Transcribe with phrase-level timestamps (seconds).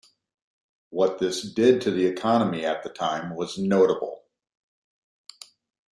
[0.89, 4.23] What this did to the economy at the time was notable.